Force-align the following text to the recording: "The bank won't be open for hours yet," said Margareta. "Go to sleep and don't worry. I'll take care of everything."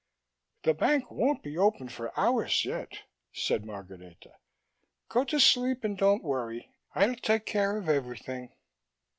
"The 0.63 0.73
bank 0.73 1.11
won't 1.11 1.43
be 1.43 1.59
open 1.59 1.87
for 1.87 2.11
hours 2.19 2.65
yet," 2.65 3.03
said 3.33 3.63
Margareta. 3.63 4.33
"Go 5.09 5.23
to 5.25 5.39
sleep 5.39 5.83
and 5.83 5.95
don't 5.95 6.23
worry. 6.23 6.71
I'll 6.95 7.13
take 7.13 7.45
care 7.45 7.77
of 7.77 7.87
everything." 7.87 8.51